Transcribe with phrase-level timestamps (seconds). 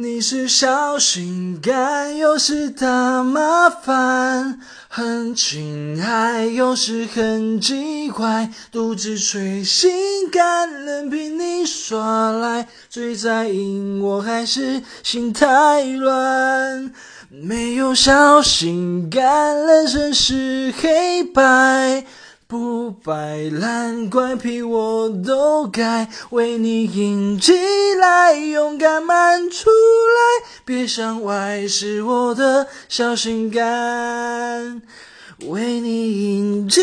[0.00, 16.90] 你是小心肝，有时大麻烦，很亲爱，有时很奇怪，独自吹心肝，任凭你耍赖，最在意我还是心太乱。
[17.28, 22.06] 没有小心肝，人生是黑白。
[22.46, 27.54] 不摆烂，怪癖我都改，为你硬起
[27.98, 29.70] 来，勇敢满出，
[30.64, 34.80] 别向外，是我的小心肝，
[35.46, 36.80] 为你硬起。